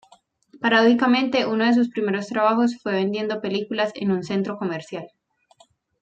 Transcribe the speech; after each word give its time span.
Paradójicamente, 0.59 1.45
uno 1.45 1.63
de 1.63 1.75
sus 1.75 1.89
primeros 1.91 2.25
trabajos 2.25 2.75
fue 2.81 2.93
vendiendo 2.93 3.39
películas 3.39 3.91
en 3.93 4.09
un 4.09 4.23
centro 4.23 4.57
comercial. 4.57 5.05